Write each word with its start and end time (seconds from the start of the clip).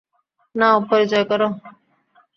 নাও, 0.55 0.77
পরিচয় 0.89 1.25
করো। 1.29 1.47